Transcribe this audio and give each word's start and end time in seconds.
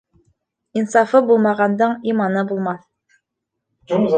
Инсафы 0.81 1.21
булмағандың 1.27 1.93
иманы 2.13 2.45
булмаҫ. 2.53 2.81